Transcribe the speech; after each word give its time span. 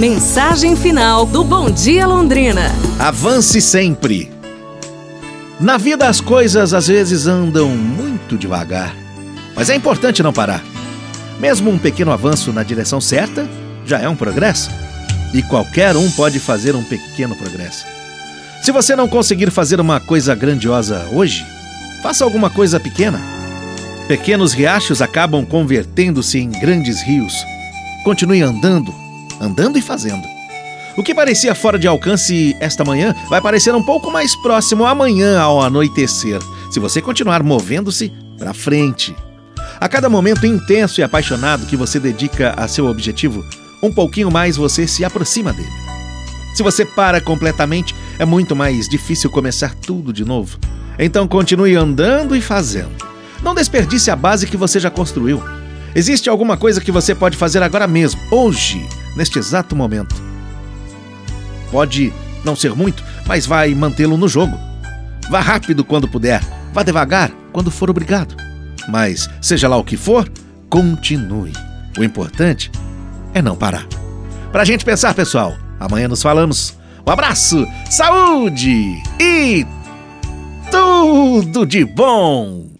Mensagem 0.00 0.74
final 0.74 1.26
do 1.26 1.44
Bom 1.44 1.70
Dia 1.70 2.06
Londrina. 2.06 2.72
Avance 2.98 3.60
sempre. 3.60 4.32
Na 5.60 5.76
vida 5.76 6.08
as 6.08 6.22
coisas 6.22 6.72
às 6.72 6.86
vezes 6.86 7.26
andam 7.26 7.68
muito 7.68 8.38
devagar, 8.38 8.96
mas 9.54 9.68
é 9.68 9.74
importante 9.74 10.22
não 10.22 10.32
parar. 10.32 10.64
Mesmo 11.38 11.70
um 11.70 11.78
pequeno 11.78 12.12
avanço 12.12 12.50
na 12.50 12.62
direção 12.62 12.98
certa 12.98 13.46
já 13.84 13.98
é 13.98 14.08
um 14.08 14.16
progresso. 14.16 14.70
E 15.34 15.42
qualquer 15.42 15.94
um 15.94 16.10
pode 16.12 16.40
fazer 16.40 16.74
um 16.74 16.82
pequeno 16.82 17.36
progresso. 17.36 17.84
Se 18.62 18.72
você 18.72 18.96
não 18.96 19.06
conseguir 19.06 19.50
fazer 19.50 19.82
uma 19.82 20.00
coisa 20.00 20.34
grandiosa 20.34 21.06
hoje, 21.12 21.44
faça 22.02 22.24
alguma 22.24 22.48
coisa 22.48 22.80
pequena. 22.80 23.20
Pequenos 24.08 24.54
riachos 24.54 25.02
acabam 25.02 25.44
convertendo-se 25.44 26.38
em 26.38 26.48
grandes 26.48 27.02
rios. 27.02 27.34
Continue 28.02 28.40
andando, 28.40 28.94
andando 29.40 29.78
e 29.78 29.82
fazendo. 29.82 30.22
O 30.96 31.02
que 31.02 31.14
parecia 31.14 31.54
fora 31.54 31.78
de 31.78 31.88
alcance 31.88 32.54
esta 32.60 32.84
manhã 32.84 33.14
vai 33.28 33.40
parecer 33.40 33.74
um 33.74 33.82
pouco 33.82 34.10
mais 34.10 34.34
próximo 34.36 34.84
amanhã 34.84 35.40
ao 35.40 35.62
anoitecer, 35.62 36.40
se 36.70 36.78
você 36.78 37.00
continuar 37.00 37.42
movendo-se 37.42 38.12
para 38.38 38.52
frente. 38.52 39.16
A 39.80 39.88
cada 39.88 40.10
momento 40.10 40.46
intenso 40.46 41.00
e 41.00 41.02
apaixonado 41.02 41.66
que 41.66 41.76
você 41.76 41.98
dedica 41.98 42.52
a 42.56 42.68
seu 42.68 42.86
objetivo, 42.86 43.42
um 43.82 43.90
pouquinho 43.90 44.30
mais 44.30 44.56
você 44.56 44.86
se 44.86 45.04
aproxima 45.04 45.52
dele. 45.52 45.70
Se 46.54 46.62
você 46.62 46.84
para 46.84 47.20
completamente, 47.20 47.94
é 48.18 48.24
muito 48.24 48.54
mais 48.54 48.88
difícil 48.88 49.30
começar 49.30 49.74
tudo 49.74 50.12
de 50.12 50.24
novo. 50.24 50.58
Então 50.98 51.26
continue 51.26 51.76
andando 51.76 52.36
e 52.36 52.42
fazendo. 52.42 52.90
Não 53.42 53.54
desperdice 53.54 54.10
a 54.10 54.16
base 54.16 54.46
que 54.46 54.56
você 54.56 54.78
já 54.78 54.90
construiu. 54.90 55.42
Existe 55.94 56.28
alguma 56.28 56.56
coisa 56.56 56.80
que 56.80 56.92
você 56.92 57.14
pode 57.14 57.36
fazer 57.36 57.62
agora 57.62 57.86
mesmo, 57.86 58.20
hoje, 58.30 58.86
neste 59.16 59.38
exato 59.38 59.76
momento. 59.76 60.14
Pode 61.70 62.12
não 62.44 62.56
ser 62.56 62.74
muito, 62.74 63.04
mas 63.26 63.46
vai 63.46 63.74
mantê-lo 63.74 64.16
no 64.16 64.28
jogo. 64.28 64.58
Vá 65.30 65.40
rápido 65.40 65.84
quando 65.84 66.08
puder, 66.08 66.40
vá 66.72 66.82
devagar 66.82 67.30
quando 67.52 67.70
for 67.70 67.90
obrigado. 67.90 68.34
Mas, 68.88 69.28
seja 69.40 69.68
lá 69.68 69.76
o 69.76 69.84
que 69.84 69.96
for, 69.96 70.30
continue. 70.68 71.52
O 71.98 72.04
importante 72.04 72.70
é 73.34 73.42
não 73.42 73.56
parar. 73.56 73.86
Pra 74.50 74.64
gente 74.64 74.84
pensar, 74.84 75.14
pessoal, 75.14 75.56
amanhã 75.78 76.08
nos 76.08 76.22
falamos. 76.22 76.76
Um 77.06 77.10
abraço, 77.10 77.66
saúde 77.88 79.02
e 79.20 79.66
tudo 80.70 81.64
de 81.64 81.84
bom! 81.84 82.70